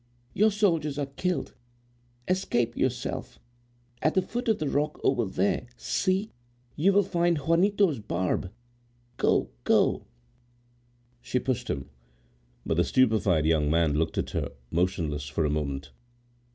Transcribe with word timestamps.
Your 0.33 0.49
soldiers 0.49 0.97
are 0.97 1.05
killed. 1.05 1.53
Escape 2.27 2.75
yourself. 2.75 3.37
At 4.01 4.15
the 4.15 4.23
foot 4.23 4.47
of 4.47 4.57
the 4.57 4.67
rock, 4.67 4.99
over 5.03 5.25
there, 5.25 5.67
see! 5.77 6.31
you 6.75 6.91
will 6.91 7.03
find 7.03 7.37
Juanito's 7.37 7.99
barb—Go, 7.99 9.51
go!" 9.63 10.07
She 11.21 11.37
pushed 11.37 11.69
him; 11.69 11.87
but 12.65 12.77
the 12.77 12.83
stupefied 12.83 13.45
young 13.45 13.69
man 13.69 13.93
looked 13.93 14.17
at 14.17 14.31
her, 14.31 14.53
motionless, 14.71 15.27
for 15.27 15.45
a 15.45 15.51
moment. 15.51 15.91